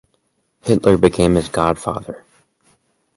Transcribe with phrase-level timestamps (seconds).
[0.61, 2.25] Hitler became his godfather.